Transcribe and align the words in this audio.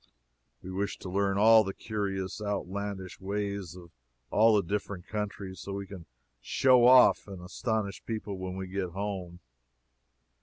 We 0.63 0.71
wish 0.71 0.97
to 0.97 1.11
learn 1.11 1.37
all 1.37 1.63
the 1.63 1.75
curious, 1.75 2.41
outlandish 2.41 3.19
ways 3.21 3.75
of 3.75 3.91
all 4.31 4.55
the 4.55 4.63
different 4.67 5.05
countries, 5.05 5.59
so 5.59 5.73
that 5.73 5.77
we 5.77 5.85
can 5.85 6.07
"show 6.41 6.87
off" 6.87 7.27
and 7.27 7.39
astonish 7.39 8.03
people 8.05 8.39
when 8.39 8.55
we 8.57 8.65
get 8.65 8.89
home. 8.93 9.41